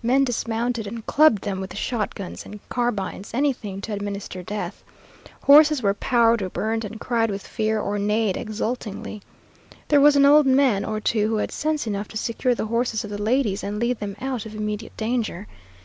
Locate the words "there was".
9.88-10.14